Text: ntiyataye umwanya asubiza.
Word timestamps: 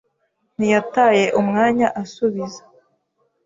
ntiyataye 0.55 1.25
umwanya 1.39 1.87
asubiza. 2.01 2.61